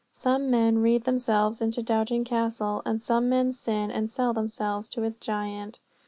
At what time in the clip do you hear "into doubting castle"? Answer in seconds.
1.61-2.81